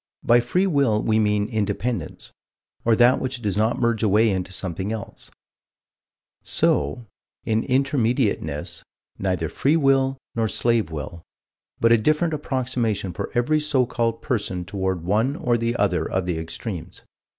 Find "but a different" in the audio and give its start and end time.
11.79-12.33